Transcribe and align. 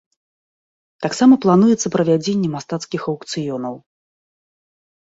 Таксама 1.05 1.33
плануецца 1.45 1.93
правядзенне 1.97 2.49
мастацкіх 2.55 3.01
аўкцыёнаў. 3.17 3.75